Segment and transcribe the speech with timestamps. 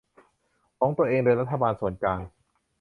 [0.77, 2.21] ของตัวเองโดยรัฐบาลส่วนกลาง